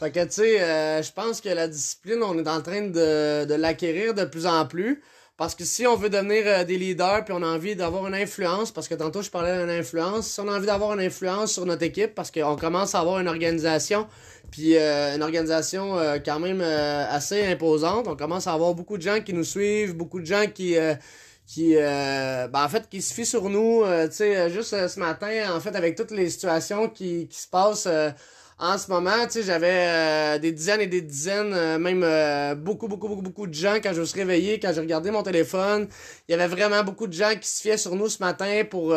Fait 0.00 0.10
que, 0.10 0.24
tu 0.24 0.30
sais, 0.30 0.62
euh, 0.62 1.02
je 1.02 1.12
pense 1.12 1.40
que 1.40 1.48
la 1.48 1.68
discipline, 1.68 2.22
on 2.22 2.38
est 2.38 2.48
en 2.48 2.62
train 2.62 2.82
de, 2.82 3.44
de 3.44 3.54
l'acquérir 3.54 4.14
de 4.14 4.24
plus 4.24 4.46
en 4.46 4.64
plus. 4.64 5.02
Parce 5.36 5.54
que 5.54 5.64
si 5.64 5.86
on 5.86 5.94
veut 5.94 6.08
devenir 6.08 6.42
euh, 6.46 6.64
des 6.64 6.78
leaders, 6.78 7.24
puis 7.24 7.34
on 7.36 7.42
a 7.42 7.46
envie 7.46 7.76
d'avoir 7.76 8.06
une 8.06 8.14
influence, 8.14 8.72
parce 8.72 8.88
que 8.88 8.94
tantôt 8.94 9.22
je 9.22 9.30
parlais 9.30 9.58
d'une 9.58 9.70
influence, 9.70 10.26
si 10.28 10.40
on 10.40 10.48
a 10.48 10.56
envie 10.56 10.66
d'avoir 10.66 10.94
une 10.94 11.00
influence 11.00 11.52
sur 11.52 11.66
notre 11.66 11.82
équipe, 11.82 12.14
parce 12.14 12.30
qu'on 12.30 12.56
commence 12.56 12.94
à 12.94 13.00
avoir 13.00 13.20
une 13.20 13.28
organisation, 13.28 14.06
puis 14.50 14.76
une 14.76 15.22
organisation 15.22 15.96
quand 16.24 16.40
même 16.40 16.62
assez 16.62 17.44
imposante, 17.44 18.08
on 18.08 18.16
commence 18.16 18.46
à 18.46 18.54
avoir 18.54 18.74
beaucoup 18.74 18.96
de 18.96 19.02
gens 19.02 19.20
qui 19.20 19.34
nous 19.34 19.44
suivent, 19.44 19.94
beaucoup 19.94 20.20
de 20.20 20.26
gens 20.26 20.46
qui 20.52 20.74
qui 21.48 21.76
euh, 21.76 22.46
ben 22.48 22.62
en 22.62 22.68
fait 22.68 22.88
qui 22.90 23.00
se 23.00 23.14
fie 23.14 23.24
sur 23.24 23.48
nous 23.48 23.82
euh, 23.82 24.06
tu 24.06 24.16
sais 24.16 24.36
euh, 24.36 24.48
juste 24.50 24.86
ce 24.86 25.00
matin 25.00 25.30
en 25.50 25.60
fait 25.60 25.74
avec 25.74 25.96
toutes 25.96 26.10
les 26.10 26.28
situations 26.28 26.90
qui, 26.90 27.26
qui 27.26 27.40
se 27.40 27.48
passent 27.48 27.88
en 28.58 28.76
ce 28.76 28.90
moment 28.90 29.24
tu 29.24 29.30
sais 29.32 29.42
j'avais 29.44 30.38
des 30.40 30.52
dizaines 30.52 30.82
et 30.82 30.86
des 30.86 31.00
dizaines 31.00 31.78
même 31.78 32.04
beaucoup 32.56 32.86
beaucoup 32.86 33.08
beaucoup 33.08 33.22
beaucoup 33.22 33.46
de 33.46 33.54
gens 33.54 33.76
quand 33.82 33.94
je 33.94 34.00
me 34.00 34.04
suis 34.04 34.20
réveillé 34.20 34.60
quand 34.60 34.72
j'ai 34.74 34.80
regardé 34.80 35.10
mon 35.10 35.22
téléphone. 35.22 35.88
Il 36.28 36.32
y 36.32 36.34
avait 36.34 36.48
vraiment 36.48 36.84
beaucoup 36.84 37.06
de 37.06 37.14
gens 37.14 37.34
qui 37.40 37.48
se 37.48 37.62
fiaient 37.62 37.78
sur 37.78 37.96
nous 37.96 38.08
ce 38.08 38.22
matin 38.22 38.64
pour 38.68 38.94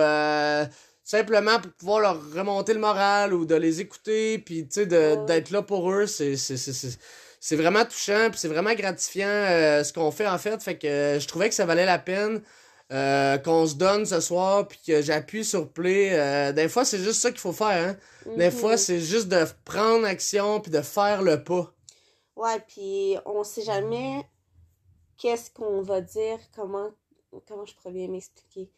simplement 1.06 1.60
pour 1.60 1.72
pouvoir 1.72 2.00
leur 2.02 2.34
remonter 2.34 2.74
le 2.74 2.80
moral 2.80 3.34
ou 3.34 3.46
de 3.46 3.56
les 3.56 3.80
écouter 3.80 4.40
puis 4.40 4.68
tu 4.68 4.82
sais 4.82 4.86
d'être 4.88 5.52
là 5.52 5.62
pour 5.62 5.90
eux. 5.90 6.06
C'est 6.06 6.36
c'est 6.36 6.58
c'est 6.58 6.98
c'est 7.44 7.56
vraiment 7.56 7.84
touchant, 7.84 8.30
puis 8.30 8.40
c'est 8.40 8.48
vraiment 8.48 8.74
gratifiant 8.76 9.28
euh, 9.28 9.84
ce 9.84 9.92
qu'on 9.92 10.12
fait 10.12 10.28
en 10.28 10.38
fait. 10.38 10.62
Fait 10.62 10.78
que 10.78 10.86
euh, 10.86 11.20
je 11.20 11.28
trouvais 11.28 11.50
que 11.50 11.56
ça 11.56 11.66
valait 11.66 11.88
la 11.88 11.98
peine 11.98 12.44
euh, 12.92 13.40
qu'on 13.40 13.66
se 13.66 13.74
donne 13.74 14.06
ce 14.06 14.20
soir, 14.20 14.68
puis 14.68 14.80
que 14.86 15.02
j'appuie 15.02 15.44
sur 15.44 15.68
play. 15.74 16.54
des 16.54 16.70
fois, 16.70 16.86
c'est 16.86 17.00
juste 17.00 17.20
ça 17.20 17.32
qu'il 17.32 17.40
faut 17.40 17.52
faire. 17.52 17.90
Hein? 17.90 17.98
Des 18.38 18.52
mhm. 18.52 18.52
fois, 18.52 18.78
c'est 18.78 19.00
juste 19.00 19.28
de 19.28 19.44
prendre 19.66 20.06
action, 20.06 20.62
puis 20.62 20.72
de 20.72 20.82
faire 20.82 21.24
le 21.24 21.44
pas. 21.44 21.74
Ouais, 22.36 22.60
puis 22.68 23.18
on 23.26 23.44
sait 23.44 23.64
jamais 23.64 24.24
qu'est-ce 25.18 25.50
qu'on 25.50 25.82
va 25.82 26.00
dire, 26.00 26.38
comment, 26.56 26.92
comment 27.48 27.66
je 27.66 27.74
pourrais 27.74 27.94
bien 27.94 28.08
m'expliquer. 28.08 28.70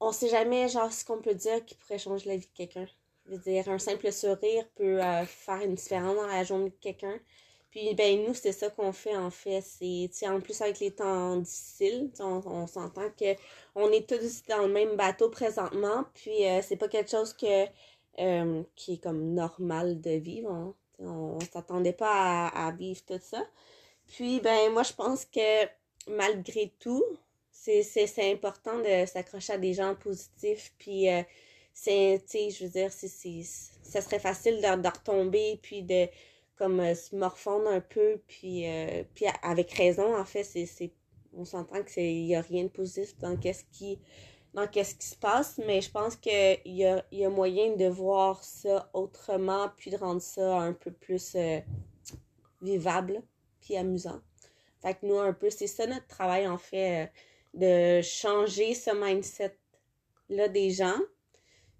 On 0.00 0.12
sait 0.12 0.28
jamais, 0.28 0.68
genre, 0.68 0.90
ce 0.90 1.04
qu'on 1.04 1.20
peut 1.20 1.34
dire 1.34 1.62
qui 1.66 1.74
pourrait 1.74 1.98
changer 1.98 2.30
la 2.30 2.36
vie 2.36 2.46
de 2.46 2.56
quelqu'un. 2.56 2.86
Je 3.26 3.32
veux 3.32 3.38
dire, 3.38 3.68
un 3.68 3.78
simple 3.78 4.10
sourire 4.10 4.64
peut 4.74 5.00
faire 5.26 5.60
une 5.62 5.74
différence 5.74 6.16
dans 6.16 6.26
la 6.26 6.44
journée 6.44 6.70
de 6.70 6.76
quelqu'un. 6.80 7.18
Puis, 7.70 7.94
ben, 7.94 8.24
nous, 8.24 8.34
c'est 8.34 8.52
ça 8.52 8.70
qu'on 8.70 8.92
fait, 8.92 9.16
en 9.16 9.30
fait. 9.30 9.60
C'est, 9.62 10.28
en 10.28 10.40
plus, 10.40 10.60
avec 10.62 10.80
les 10.80 10.90
temps 10.90 11.36
difficiles, 11.36 12.10
on, 12.18 12.66
s'entend 12.66 13.10
que 13.10 13.34
on 13.74 13.90
est 13.92 14.08
tous 14.08 14.42
dans 14.48 14.66
le 14.66 14.72
même 14.72 14.96
bateau 14.96 15.28
présentement. 15.28 16.04
Puis, 16.14 16.46
euh, 16.46 16.60
c'est 16.62 16.76
pas 16.76 16.88
quelque 16.88 17.10
chose 17.10 17.34
que, 17.34 17.66
euh, 18.20 18.62
qui 18.74 18.94
est 18.94 19.02
comme 19.02 19.34
normal 19.34 20.00
de 20.00 20.12
vivre. 20.12 20.50
Hein. 20.50 20.74
On, 20.98 21.38
s'attendait 21.52 21.92
pas 21.92 22.48
à, 22.48 22.72
vivre 22.72 23.02
tout 23.06 23.20
ça. 23.20 23.46
Puis, 24.06 24.40
ben, 24.40 24.72
moi, 24.72 24.82
je 24.82 24.94
pense 24.94 25.26
que 25.26 25.66
malgré 26.08 26.72
tout, 26.80 27.04
c'est, 27.50 27.84
important 28.32 28.78
de 28.78 29.06
s'accrocher 29.06 29.52
à 29.54 29.58
des 29.58 29.74
gens 29.74 29.94
positifs. 29.94 30.72
Puis, 30.78 31.10
euh, 31.10 31.22
c'est, 31.74 32.22
tu 32.24 32.30
sais, 32.30 32.50
je 32.50 32.64
veux 32.64 32.70
dire, 32.70 32.90
ça 32.90 34.00
serait 34.00 34.18
facile 34.18 34.56
de, 34.56 34.82
de 34.82 34.88
retomber, 34.88 35.58
puis 35.62 35.82
de 35.82 36.08
comme 36.58 36.80
euh, 36.80 36.94
se 36.94 37.14
morfondre 37.14 37.68
un 37.68 37.80
peu, 37.80 38.20
puis, 38.26 38.66
euh, 38.66 39.04
puis 39.14 39.26
avec 39.42 39.72
raison, 39.72 40.16
en 40.16 40.24
fait, 40.24 40.44
c'est, 40.44 40.92
on 41.32 41.44
s'entend 41.44 41.82
qu'il 41.82 42.24
n'y 42.24 42.34
a 42.34 42.40
rien 42.40 42.64
de 42.64 42.68
positif 42.68 43.16
dans 43.18 43.36
qu'est-ce 43.36 43.64
qui 43.72 43.98
dans 44.54 44.66
qu'est-ce 44.66 44.94
qui 44.94 45.06
se 45.06 45.16
passe, 45.16 45.58
mais 45.58 45.80
je 45.80 45.90
pense 45.90 46.16
qu'il 46.16 46.58
y 46.64 46.84
a, 46.84 47.04
y 47.12 47.24
a 47.24 47.30
moyen 47.30 47.76
de 47.76 47.86
voir 47.86 48.42
ça 48.42 48.90
autrement, 48.94 49.70
puis 49.76 49.90
de 49.90 49.96
rendre 49.96 50.22
ça 50.22 50.58
un 50.58 50.72
peu 50.72 50.90
plus 50.90 51.34
euh, 51.36 51.60
vivable, 52.62 53.22
puis 53.60 53.76
amusant. 53.76 54.20
Fait 54.80 54.94
que 54.94 55.06
nous, 55.06 55.18
un 55.18 55.32
peu, 55.32 55.50
c'est 55.50 55.66
ça 55.66 55.86
notre 55.86 56.06
travail, 56.06 56.48
en 56.48 56.58
fait, 56.58 57.12
de 57.54 58.00
changer 58.02 58.74
ce 58.74 58.90
mindset-là 58.90 60.48
des 60.48 60.70
gens, 60.70 60.98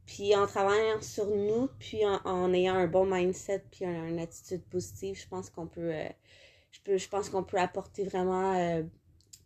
Puis 0.08 0.34
en 0.34 0.46
travaillant 0.48 1.02
sur 1.02 1.28
nous, 1.28 1.70
puis 1.78 2.00
en, 2.06 2.54
ayant 2.54 2.76
un 2.76 2.88
bon 2.88 3.06
mindset, 3.06 3.64
puis 3.70 3.86
un- 3.86 4.08
une 4.08 4.20
attitude 4.20 4.64
positive, 4.64 5.16
je 5.20 5.28
pense 5.28 5.50
qu'on 5.50 5.68
peut, 5.68 5.92
euh, 5.94 6.08
je 6.72 6.80
je 6.98 7.08
peut 7.44 7.58
apporter 7.58 8.04
vraiment 8.04 8.54
euh, 8.56 8.82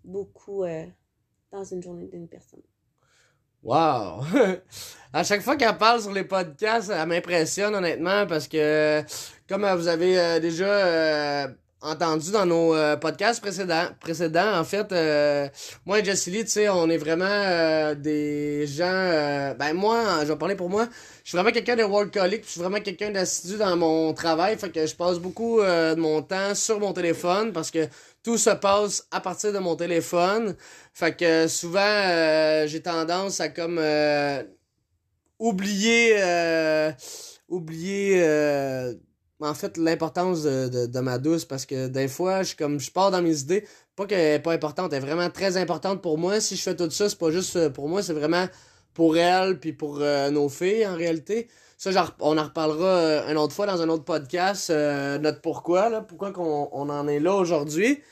beaucoup 0.04 0.64
euh, 0.64 0.86
dans 1.52 1.64
une 1.64 1.82
journée 1.82 2.06
d'une 2.06 2.28
personne. 2.28 2.62
Wow! 3.64 4.24
à 5.12 5.24
chaque 5.24 5.42
fois 5.42 5.56
qu'elle 5.56 5.78
parle 5.78 6.00
sur 6.00 6.12
les 6.12 6.24
podcasts, 6.24 6.90
elle 6.90 7.08
m'impressionne 7.08 7.74
honnêtement 7.74 8.26
parce 8.26 8.48
que, 8.48 9.02
comme 9.48 9.66
vous 9.76 9.88
avez 9.88 10.40
déjà 10.40 11.48
entendu 11.82 12.30
dans 12.30 12.46
nos 12.46 12.74
euh, 12.74 12.96
podcasts 12.96 13.40
précédents, 13.40 13.88
précédents, 14.00 14.58
en 14.58 14.64
fait, 14.64 14.90
euh, 14.92 15.48
moi 15.84 15.98
et 15.98 16.04
Jessie 16.04 16.30
Lee, 16.30 16.44
tu 16.44 16.50
sais, 16.50 16.68
on 16.68 16.88
est 16.88 16.96
vraiment 16.96 17.24
euh, 17.26 17.94
des 17.94 18.66
gens... 18.66 18.84
euh, 18.86 19.54
ben 19.54 19.74
moi, 19.74 20.20
je 20.22 20.28
vais 20.28 20.36
parler 20.36 20.54
pour 20.54 20.70
moi, 20.70 20.88
je 21.24 21.28
suis 21.30 21.36
vraiment 21.36 21.50
quelqu'un 21.50 21.76
de 21.76 21.82
workaholic, 21.82 22.44
je 22.44 22.50
suis 22.50 22.60
vraiment 22.60 22.80
quelqu'un 22.80 23.10
d'assidu 23.10 23.56
dans 23.56 23.76
mon 23.76 24.14
travail, 24.14 24.56
fait 24.56 24.70
que 24.70 24.86
je 24.86 24.94
passe 24.94 25.18
beaucoup 25.18 25.60
euh, 25.60 25.94
de 25.94 26.00
mon 26.00 26.22
temps 26.22 26.54
sur 26.54 26.78
mon 26.78 26.92
téléphone 26.92 27.52
parce 27.52 27.70
que 27.70 27.86
tout 28.22 28.38
se 28.38 28.50
passe 28.50 29.04
à 29.10 29.20
partir 29.20 29.52
de 29.52 29.58
mon 29.58 29.74
téléphone. 29.74 30.54
Fait 30.94 31.16
que 31.16 31.48
souvent, 31.48 32.64
j'ai 32.66 32.80
tendance 32.80 33.40
à 33.40 33.48
comme 33.48 33.80
oublier, 35.38 36.16
oublier 37.48 38.22
en 39.44 39.54
fait 39.54 39.76
l'importance 39.76 40.42
de, 40.42 41.00
ma 41.00 41.18
douce 41.18 41.44
parce 41.44 41.66
que 41.66 41.88
des 41.88 42.08
fois, 42.08 42.42
je 42.42 42.54
comme 42.54 42.80
je 42.80 42.90
pars 42.90 43.10
dans 43.10 43.22
mes 43.22 43.40
idées. 43.40 43.64
Pas 43.96 44.06
qu'elle 44.06 44.36
est 44.36 44.38
pas 44.38 44.52
importante, 44.52 44.92
elle 44.92 45.02
est 45.02 45.06
vraiment 45.06 45.28
très 45.28 45.56
importante 45.58 46.00
pour 46.00 46.16
moi. 46.16 46.40
Si 46.40 46.56
je 46.56 46.62
fais 46.62 46.74
tout 46.74 46.90
ça, 46.90 47.08
c'est 47.10 47.18
pas 47.18 47.30
juste 47.30 47.56
euh, 47.56 47.68
pour 47.68 47.88
moi, 47.88 48.02
c'est 48.02 48.14
vraiment 48.14 48.46
pour 48.94 49.18
elle 49.18 49.58
puis 49.60 49.72
pour 49.74 49.98
euh, 50.00 50.30
nos 50.30 50.48
filles 50.48 50.86
en 50.86 50.96
réalité. 50.96 51.48
Ça, 51.76 51.90
genre, 51.90 52.14
on 52.20 52.38
en 52.38 52.44
reparlera 52.44 52.86
euh, 52.86 53.30
une 53.30 53.36
autre 53.36 53.52
fois 53.54 53.66
dans 53.66 53.82
un 53.82 53.88
autre 53.88 54.04
podcast, 54.04 54.70
notre 54.70 55.40
pourquoi, 55.42 55.90
là, 55.90 56.00
pourquoi 56.00 56.32
qu'on 56.32 56.68
on 56.72 56.88
en 56.88 57.06
est 57.08 57.20
là 57.20 57.34
aujourd'hui. 57.34 58.02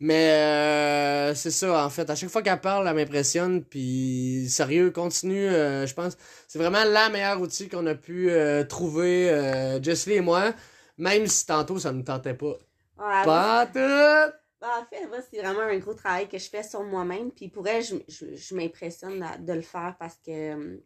Mais 0.00 1.32
c'est 1.34 1.50
ça, 1.50 1.84
en 1.84 1.90
fait. 1.90 2.08
À 2.10 2.14
chaque 2.14 2.30
fois 2.30 2.42
qu'elle 2.42 2.60
parle, 2.60 2.88
elle 2.88 2.94
m'impressionne. 2.94 3.62
Puis 3.62 4.46
sérieux, 4.48 4.90
continue. 4.90 5.48
je 5.48 5.92
pense 5.94 6.16
c'est 6.48 6.58
vraiment 6.58 6.84
la 6.84 7.10
meilleure 7.10 7.40
outil 7.40 7.68
qu'on 7.68 7.86
a 7.86 7.94
pu 7.94 8.30
trouver, 8.68 9.78
Jessie 9.82 10.14
et 10.14 10.20
moi. 10.22 10.54
Même 11.00 11.26
si 11.26 11.46
tantôt, 11.46 11.78
ça 11.78 11.92
ne 11.92 12.02
tentait 12.02 12.34
pas. 12.34 12.58
Ah, 12.98 13.22
Pas 13.24 13.66
tout! 13.66 14.36
Ben, 14.60 14.68
en 14.82 14.84
fait, 14.84 15.06
moi, 15.06 15.18
c'est 15.22 15.40
vraiment 15.40 15.60
un 15.62 15.78
gros 15.78 15.94
travail 15.94 16.28
que 16.28 16.36
je 16.36 16.50
fais 16.50 16.62
sur 16.62 16.82
moi-même. 16.82 17.30
Puis 17.30 17.48
pour 17.48 17.66
elle, 17.66 17.82
je, 17.82 17.96
je, 18.06 18.36
je 18.36 18.54
m'impressionne 18.54 19.26
de 19.40 19.52
le 19.54 19.62
faire 19.62 19.96
parce 19.98 20.16
que, 20.16 20.30
euh, 20.30 20.76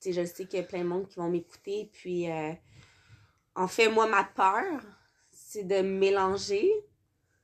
tu 0.00 0.12
sais, 0.12 0.12
je 0.12 0.24
sais 0.26 0.46
qu'il 0.46 0.58
y 0.58 0.62
a 0.62 0.66
plein 0.66 0.80
de 0.80 0.88
monde 0.88 1.06
qui 1.06 1.20
vont 1.20 1.28
m'écouter. 1.28 1.88
Puis, 1.92 2.28
euh, 2.28 2.52
en 3.54 3.68
fait, 3.68 3.88
moi, 3.88 4.08
ma 4.08 4.24
peur, 4.24 4.80
c'est 5.30 5.62
de 5.62 5.82
mélanger, 5.82 6.68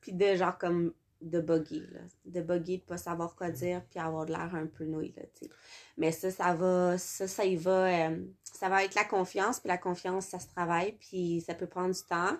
puis 0.01 0.13
de 0.13 0.35
genre 0.35 0.59
comme 0.59 0.93
de 1.25 1.41
bugger, 1.41 1.87
là. 1.93 2.01
De 2.27 2.41
bugger, 2.41 2.79
de 2.79 2.83
pas 2.83 2.97
savoir 2.99 3.35
quoi 3.35 3.51
dire, 3.51 3.83
puis 3.91 3.99
avoir 3.99 4.27
de 4.27 4.33
l'air 4.33 4.55
un 4.55 4.67
peu 4.67 4.85
nouille, 4.85 5.15
là, 5.17 5.23
tu 5.35 5.47
sais. 5.47 5.51
Mais 5.97 6.13
ça, 6.13 6.31
ça 6.31 6.55
va, 6.55 6.99
ça, 6.99 7.27
ça 7.27 7.45
y 7.45 7.57
va, 7.57 8.11
euh, 8.11 8.17
ça 8.43 8.69
va 8.69 8.77
avec 8.77 8.95
la 8.95 9.05
confiance, 9.05 9.61
puis 9.61 9.69
la 9.69 9.79
confiance, 9.79 10.27
ça 10.27 10.39
se 10.39 10.47
travaille, 10.49 10.93
puis 10.93 11.43
ça 11.47 11.55
peut 11.55 11.67
prendre 11.67 11.95
du 11.95 12.03
temps. 12.03 12.37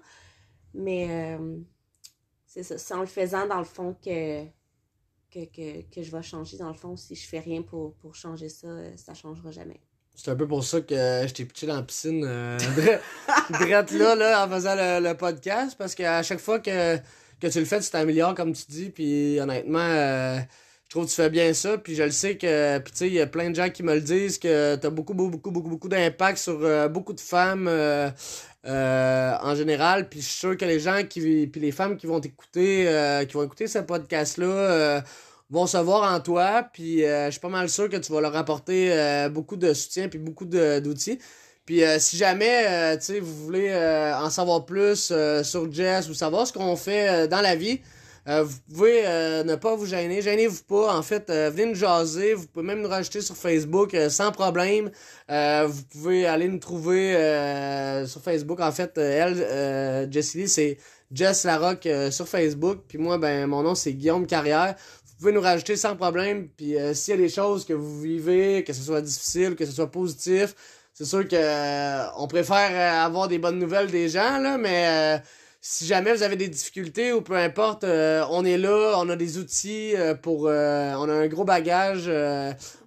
Mais, 0.75 1.37
euh, 1.39 1.59
c'est 2.47 2.63
ça. 2.63 2.79
C'est 2.79 2.95
en 2.95 3.01
le 3.01 3.07
faisant, 3.07 3.47
dans 3.47 3.59
le 3.59 3.65
fond, 3.65 3.95
que, 3.95 4.45
que, 5.31 5.45
que, 5.47 5.83
que 5.91 6.03
je 6.03 6.11
vais 6.15 6.23
changer. 6.23 6.57
Dans 6.59 6.69
le 6.69 6.75
fond, 6.75 6.97
si 6.97 7.15
je 7.15 7.27
fais 7.27 7.41
rien 7.41 7.63
pour, 7.63 7.95
pour 7.95 8.15
changer 8.15 8.49
ça, 8.49 8.67
euh, 8.69 8.93
ça 8.97 9.15
changera 9.15 9.51
jamais. 9.51 9.81
C'est 10.15 10.31
un 10.31 10.37
peu 10.37 10.47
pour 10.47 10.63
ça 10.63 10.81
que 10.81 10.95
je 10.95 11.33
t'ai 11.33 11.45
pitché 11.45 11.67
dans 11.67 11.75
la 11.77 11.83
piscine 11.83 12.25
euh, 12.25 12.57
dre- 12.59 13.01
drette 13.51 13.91
là, 13.91 14.15
là, 14.15 14.47
en 14.47 14.49
faisant 14.49 14.77
le, 14.77 15.01
le 15.09 15.17
podcast. 15.17 15.77
Parce 15.77 15.95
qu'à 15.95 16.23
chaque 16.23 16.39
fois 16.39 16.61
que, 16.61 16.97
que 17.45 17.53
tu 17.53 17.61
le 17.61 17.65
fais, 17.67 17.81
tu 17.81 17.91
t'améliores, 17.91 18.35
comme 18.35 18.53
tu 18.53 18.65
dis. 18.69 18.91
Puis 18.91 19.39
honnêtement, 19.41 19.79
euh, 19.81 20.39
je 20.85 20.91
trouve 20.91 21.05
que 21.05 21.11
tu 21.11 21.17
fais 21.17 21.31
bien 21.31 21.53
ça. 21.53 21.79
Puis 21.79 21.95
je 21.95 22.03
le 22.03 22.11
sais 22.11 22.37
que, 22.37 22.79
tu 22.79 22.91
sais, 22.95 23.07
il 23.09 23.15
y 23.15 23.21
a 23.21 23.27
plein 23.27 23.51
de 23.51 23.55
gens 23.55 23.71
qui 23.71 23.83
me 23.83 23.95
le 23.95 24.01
disent 24.01 24.39
que 24.39 24.77
t'as 24.77 24.91
beaucoup, 24.91 25.15
beaucoup, 25.15 25.31
beaucoup, 25.31 25.51
beaucoup, 25.51 25.69
beaucoup 25.69 25.89
d'impact 25.89 26.39
sur 26.39 26.59
euh, 26.63 26.89
beaucoup 26.89 27.13
de 27.13 27.21
femmes 27.21 27.69
euh, 27.69 28.11
en 28.65 29.55
général. 29.55 30.09
Puis 30.09 30.21
je 30.21 30.27
suis 30.27 30.39
sûr 30.39 30.57
que 30.57 30.65
les 30.65 30.81
gens 30.81 31.03
qui, 31.09 31.47
puis 31.47 31.61
les 31.61 31.73
femmes 31.73 31.97
qui 31.97 32.07
vont 32.07 32.21
t'écouter, 32.21 32.89
qui 33.29 33.35
vont 33.35 33.45
écouter 33.45 33.67
ce 33.67 33.81
podcast-là, 33.81 35.03
vont 35.51 35.67
se 35.67 35.77
voir 35.77 36.13
en 36.13 36.21
toi, 36.21 36.67
puis 36.73 37.01
je 37.01 37.29
suis 37.31 37.41
pas 37.41 37.51
mal 37.51 37.69
sûr 37.69 37.89
que 37.91 37.97
tu 37.99 38.13
vas 38.13 38.23
leur 38.23 38.35
apporter 38.37 39.29
beaucoup 39.31 39.57
de 39.57 39.75
soutien 39.75 40.09
puis 40.09 40.19
beaucoup 40.19 40.47
d'outils. 40.47 41.19
Puis 41.65 41.83
euh, 41.83 41.99
si 41.99 42.17
jamais 42.17 42.67
euh, 42.67 42.97
tu 42.99 43.21
vous 43.21 43.45
voulez 43.45 43.69
euh, 43.71 44.15
en 44.17 44.29
savoir 44.29 44.67
plus 44.67 45.11
euh, 45.11 45.43
sur 45.43 45.73
Jess 45.73 46.09
ou 46.09 46.15
savoir 46.15 46.47
ce 46.47 46.53
qu'on 46.53 46.77
fait 46.77 47.09
euh, 47.09 47.27
dans 47.27 47.41
la 47.41 47.57
vie, 47.57 47.81
vous 48.27 48.59
pouvez 48.73 49.03
ne 49.45 49.55
pas 49.55 49.77
vous 49.77 49.85
gêner, 49.85 50.23
gênez-vous 50.23 50.63
pas. 50.63 50.97
En 50.97 51.03
fait, 51.03 51.31
venez 51.31 51.67
nous 51.67 51.75
jaser, 51.75 52.33
vous 52.33 52.47
pouvez 52.47 52.65
même 52.65 52.81
nous 52.81 52.89
rajouter 52.89 53.21
sur 53.21 53.37
Facebook 53.37 53.95
sans 54.09 54.33
problème. 54.33 54.91
Vous 55.29 55.83
pouvez 55.93 56.25
aller 56.25 56.49
nous 56.49 56.59
trouver 56.59 57.13
sur 58.07 58.23
Facebook. 58.23 58.61
En 58.61 58.73
fait, 58.73 58.97
elle, 58.97 60.09
Jessie 60.11 60.49
c'est 60.49 60.79
Jess 61.13 61.45
Larocque 61.45 61.87
sur 62.11 62.27
Facebook. 62.27 62.85
Puis 62.89 62.97
moi, 62.97 63.19
ben 63.19 63.47
mon 63.47 63.63
nom 63.63 63.75
c'est 63.75 63.93
Guillaume 63.93 64.27
Carrière 64.27 64.75
vous 65.15 65.21
pouvez 65.21 65.33
nous 65.33 65.41
rajouter 65.41 65.77
sans 65.77 65.97
problème. 65.97 66.49
Puis 66.57 66.77
euh, 66.77 66.93
s'il 66.95 67.15
y 67.15 67.19
a 67.19 67.21
des 67.21 67.29
choses 67.29 67.65
que 67.65 67.73
vous 67.73 68.01
vivez, 68.01 68.65
que 68.65 68.73
ce 68.73 68.83
soit 68.83 69.01
difficile, 69.01 69.55
que 69.55 69.65
ce 69.65 69.73
soit 69.73 69.91
positif, 69.91 70.55
c'est 70.95 71.05
sûr 71.05 71.27
que 71.27 71.35
euh, 71.35 72.05
on 72.19 72.29
préfère 72.29 72.71
euh, 72.71 73.05
avoir 73.05 73.27
des 73.29 73.39
bonnes 73.39 73.59
nouvelles 73.59 73.91
des 73.91 74.09
gens, 74.09 74.39
là, 74.39 74.57
mais 74.59 75.19
euh, 75.19 75.19
si 75.61 75.87
jamais 75.87 76.15
vous 76.15 76.23
avez 76.23 76.37
des 76.37 76.47
difficultés 76.49 77.13
ou 77.13 77.21
peu 77.21 77.37
importe, 77.37 77.85
on 77.85 78.45
est 78.45 78.59
là, 78.59 78.95
on 78.99 79.09
a 79.09 79.17
des 79.17 79.39
outils 79.39 79.97
euh, 79.97 80.15
pour... 80.15 80.47
euh, 80.47 80.93
on 80.97 81.09
a 81.09 81.13
un 81.15 81.27
gros 81.27 81.45
bagage. 81.45 82.09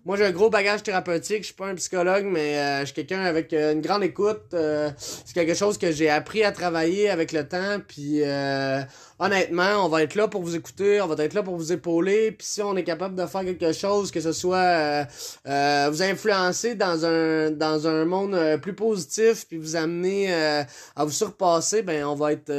Moi, 0.08 0.16
j'ai 0.16 0.24
un 0.24 0.32
gros 0.32 0.50
bagage 0.50 0.84
thérapeutique. 0.84 1.40
Je 1.40 1.48
suis 1.48 1.54
pas 1.54 1.68
un 1.68 1.76
psychologue, 1.76 2.24
mais 2.24 2.58
euh, 2.58 2.80
je 2.80 2.86
suis 2.86 2.94
quelqu'un 2.96 3.24
avec 3.24 3.52
euh, 3.52 3.74
une 3.74 3.82
grande 3.82 4.04
écoute. 4.06 4.54
euh, 4.54 4.90
c'est 4.98 5.34
quelque 5.34 5.54
chose 5.54 5.78
que 5.78 5.92
j'ai 5.92 6.10
appris 6.10 6.46
à 6.46 6.54
travailler 6.54 7.10
avec 7.10 7.34
le 7.34 7.46
temps. 7.46 7.82
Puis 7.86 8.22
euh, 8.24 8.82
honnêtement, 9.20 9.86
on 9.86 9.90
va 9.90 10.04
être 10.04 10.16
là 10.16 10.30
pour 10.30 10.44
vous 10.44 10.56
écouter, 10.56 11.02
on 11.02 11.08
va 11.08 11.22
être 11.26 11.34
là 11.34 11.44
pour 11.44 11.58
vous 11.58 11.74
épauler. 11.74 12.32
Puis 12.32 12.48
si 12.48 12.62
on 12.62 12.78
est 12.78 12.86
capable 12.86 13.16
de 13.16 13.26
faire 13.26 13.44
quelque 13.44 13.74
chose, 13.74 14.10
que 14.12 14.22
ce 14.22 14.32
soit 14.32 15.06
euh, 15.46 15.90
vous 15.92 16.02
influencer 16.02 16.76
dans 16.76 17.06
un 17.06 17.52
dans 17.52 17.86
un 17.88 18.06
monde 18.06 18.62
plus 18.62 18.76
positif, 18.76 19.46
puis 19.46 19.58
vous 19.58 19.76
amener 19.76 20.34
à 20.34 21.04
vous 21.04 21.12
surpasser, 21.12 21.82
ben 21.82 22.06
on 22.06 22.16
va 22.16 22.32
être 22.32 22.50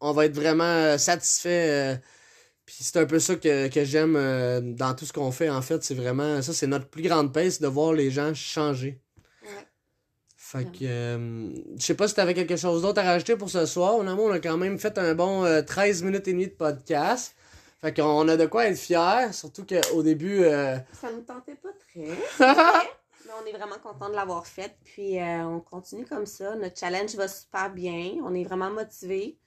on 0.00 0.12
va 0.12 0.24
être 0.24 0.34
vraiment 0.34 0.96
satisfait. 0.96 2.00
Euh, 2.66 2.72
puis 2.72 2.76
c'est 2.80 2.98
un 2.98 3.06
peu 3.06 3.18
ça 3.18 3.36
que, 3.36 3.68
que 3.68 3.84
j'aime 3.84 4.16
euh, 4.16 4.60
dans 4.60 4.94
tout 4.94 5.06
ce 5.06 5.12
qu'on 5.12 5.30
fait, 5.30 5.48
en 5.48 5.62
fait. 5.62 5.82
C'est 5.84 5.94
vraiment, 5.94 6.42
ça, 6.42 6.52
c'est 6.52 6.66
notre 6.66 6.88
plus 6.88 7.02
grande 7.02 7.32
paix, 7.32 7.50
c'est 7.50 7.62
de 7.62 7.68
voir 7.68 7.92
les 7.92 8.10
gens 8.10 8.34
changer. 8.34 9.00
Ouais. 9.42 9.66
Fait 10.36 10.64
que, 10.64 10.84
euh, 10.84 11.54
je 11.78 11.84
sais 11.84 11.94
pas 11.94 12.08
si 12.08 12.14
t'avais 12.14 12.34
quelque 12.34 12.56
chose 12.56 12.82
d'autre 12.82 13.00
à 13.00 13.04
rajouter 13.04 13.36
pour 13.36 13.50
ce 13.50 13.66
soir. 13.66 13.94
On 13.96 14.06
a, 14.06 14.14
on 14.14 14.30
a 14.30 14.40
quand 14.40 14.56
même 14.56 14.78
fait 14.78 14.98
un 14.98 15.14
bon 15.14 15.44
euh, 15.44 15.62
13 15.62 16.02
minutes 16.02 16.28
et 16.28 16.32
demie 16.32 16.46
de 16.48 16.52
podcast. 16.52 17.34
Fait 17.80 17.94
qu'on 17.94 18.26
a 18.28 18.36
de 18.36 18.46
quoi 18.46 18.66
être 18.66 18.78
fiers, 18.78 19.32
surtout 19.32 19.64
qu'au 19.66 20.02
début, 20.02 20.42
euh, 20.44 20.78
Ça 20.92 21.10
nous 21.12 21.22
tentait 21.22 21.56
pas 21.56 21.68
très. 21.72 22.06
Mais 23.26 23.32
on 23.42 23.46
est 23.46 23.52
vraiment 23.52 23.78
content 23.82 24.08
de 24.08 24.14
l'avoir 24.14 24.46
fait. 24.46 24.76
Puis 24.84 25.20
euh, 25.20 25.44
on 25.44 25.60
continue 25.60 26.06
comme 26.06 26.26
ça. 26.26 26.54
Notre 26.56 26.78
challenge 26.78 27.14
va 27.16 27.28
super 27.28 27.70
bien. 27.70 28.16
On 28.24 28.34
est 28.34 28.44
vraiment 28.44 28.70
motivés. 28.70 29.38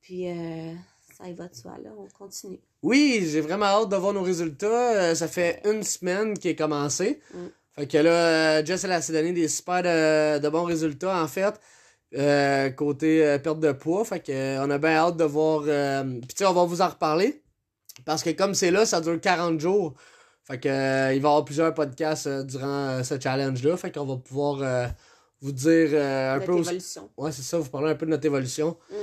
Puis 0.00 0.28
euh, 0.30 0.74
ça 1.16 1.28
y 1.28 1.32
va 1.32 1.48
de 1.48 1.54
soi, 1.54 1.76
là. 1.82 1.90
On 1.96 2.06
continue. 2.18 2.60
Oui, 2.82 3.26
j'ai 3.30 3.40
vraiment 3.40 3.66
hâte 3.66 3.88
de 3.88 3.96
voir 3.96 4.12
nos 4.12 4.22
résultats. 4.22 4.66
Euh, 5.10 5.14
ça 5.14 5.28
fait 5.28 5.60
une 5.64 5.82
semaine 5.82 6.36
qui 6.38 6.48
est 6.48 6.56
commencé. 6.56 7.20
Mm. 7.32 7.38
Fait 7.76 7.86
que 7.86 7.98
là, 7.98 8.10
euh, 8.58 8.64
Jess, 8.64 8.84
elle 8.84 8.92
a 8.92 9.00
s'est 9.00 9.12
donné 9.12 9.32
des 9.32 9.48
super 9.48 9.82
de, 9.82 10.38
de 10.38 10.48
bons 10.48 10.64
résultats, 10.64 11.22
en 11.22 11.26
fait, 11.26 11.60
euh, 12.16 12.70
côté 12.70 13.26
euh, 13.26 13.38
perte 13.38 13.60
de 13.60 13.72
poids. 13.72 14.04
Fait 14.04 14.20
que, 14.20 14.32
euh, 14.32 14.64
on 14.64 14.70
a 14.70 14.78
bien 14.78 14.90
hâte 14.96 15.16
de 15.16 15.24
voir... 15.24 15.64
euh, 15.66 16.04
Puis 16.04 16.28
tu 16.28 16.36
sais, 16.38 16.46
on 16.46 16.52
va 16.52 16.64
vous 16.64 16.80
en 16.82 16.88
reparler. 16.88 17.42
Parce 18.04 18.22
que 18.22 18.30
comme 18.30 18.54
c'est 18.54 18.70
là, 18.70 18.86
ça 18.86 19.00
dure 19.00 19.20
40 19.20 19.58
jours. 19.60 19.94
Fait 20.44 20.58
que, 20.60 20.68
euh, 20.68 21.14
il 21.14 21.22
va 21.22 21.28
y 21.28 21.30
avoir 21.30 21.44
plusieurs 21.44 21.72
podcasts 21.74 22.26
euh, 22.26 22.42
durant 22.42 22.66
euh, 22.88 23.02
ce 23.02 23.18
challenge-là. 23.18 23.76
Fait 23.76 23.90
qu'on 23.90 24.04
va 24.04 24.16
pouvoir 24.16 24.58
euh, 24.62 24.86
vous 25.40 25.52
dire 25.52 25.88
euh, 25.92 26.34
un 26.34 26.38
Notre 26.38 26.46
peu... 26.52 26.58
évolution. 26.58 27.10
Ouais, 27.16 27.32
c'est 27.32 27.42
ça, 27.42 27.58
vous 27.58 27.70
parlez 27.70 27.90
un 27.90 27.94
peu 27.94 28.06
de 28.06 28.10
notre 28.10 28.26
évolution. 28.26 28.76
Mm. 28.90 28.94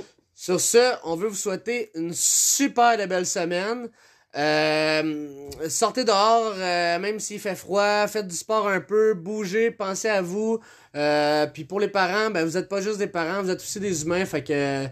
Sur 0.42 0.60
ce, 0.60 0.94
on 1.04 1.14
veut 1.14 1.28
vous 1.28 1.36
souhaiter 1.36 1.92
une 1.94 2.12
super 2.12 2.98
de 2.98 3.06
belle 3.06 3.26
semaine. 3.26 3.88
Euh, 4.36 5.48
sortez 5.68 6.02
dehors, 6.02 6.54
euh, 6.56 6.98
même 6.98 7.20
s'il 7.20 7.38
fait 7.38 7.54
froid, 7.54 8.08
faites 8.08 8.26
du 8.26 8.34
sport 8.34 8.66
un 8.66 8.80
peu, 8.80 9.14
bougez, 9.14 9.70
pensez 9.70 10.08
à 10.08 10.20
vous. 10.20 10.58
Euh, 10.96 11.46
puis 11.46 11.62
pour 11.62 11.78
les 11.78 11.86
parents, 11.86 12.30
ben 12.30 12.44
vous 12.44 12.56
êtes 12.56 12.68
pas 12.68 12.80
juste 12.80 12.98
des 12.98 13.06
parents, 13.06 13.40
vous 13.40 13.50
êtes 13.50 13.60
aussi 13.60 13.78
des 13.78 14.02
humains, 14.02 14.24
fait 14.24 14.42
que 14.42 14.86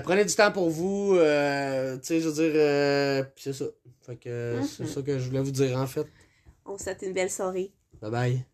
prenez 0.00 0.24
du 0.24 0.34
temps 0.34 0.50
pour 0.50 0.70
vous. 0.70 1.12
Tu 1.14 1.20
sais, 2.02 2.20
je 2.20 2.28
veux 2.28 2.50
dire, 2.50 3.26
c'est 3.36 3.52
ça. 3.52 3.66
Fait 4.04 4.16
que 4.16 4.58
c'est 4.68 4.82
Mhm. 4.82 4.88
ça 4.88 5.02
que 5.02 5.18
je 5.20 5.28
voulais 5.28 5.40
vous 5.40 5.52
dire 5.52 5.78
en 5.78 5.86
fait. 5.86 6.08
On 6.66 6.76
souhaite 6.76 7.02
une 7.02 7.12
belle 7.12 7.30
soirée. 7.30 7.70
Bye 8.02 8.10
bye. 8.10 8.44